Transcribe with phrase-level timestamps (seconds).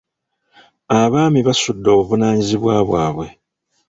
[1.01, 3.27] Abaami basudde obuvunaanyizibwa bwabwe.